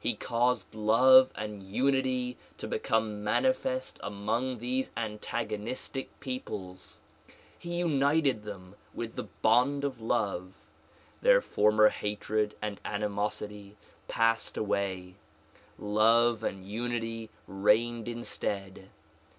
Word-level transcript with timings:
He 0.00 0.14
caused 0.14 0.74
love 0.74 1.30
and 1.34 1.62
unity 1.62 2.38
to 2.56 2.66
become 2.66 3.22
manifest 3.22 3.98
among 4.02 4.56
these 4.56 4.90
antag 4.96 5.50
onistic 5.50 6.08
peoples. 6.18 6.96
He 7.58 7.74
united 7.74 8.44
them 8.44 8.74
wath 8.94 9.16
the 9.16 9.24
bond 9.24 9.84
of 9.84 10.00
love; 10.00 10.54
their 11.20 11.42
former 11.42 11.90
hatred 11.90 12.54
and 12.62 12.80
animosity 12.86 13.76
passed 14.08 14.56
away; 14.56 15.16
love 15.78 16.42
and 16.42 16.66
unity 16.66 17.28
reigned 17.46 18.08
instead. 18.08 18.88